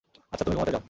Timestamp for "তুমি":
0.45-0.55